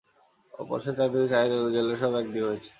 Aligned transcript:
পরে 0.53 0.81
সে 0.83 0.91
চারদিকে 0.97 1.27
চাহিয়া 1.31 1.49
দেখিল, 1.51 1.67
জেলের 1.75 1.89
ছেলেরা 1.91 2.01
সব 2.01 2.13
একদিকে 2.21 2.45
হইয়াছে। 2.47 2.69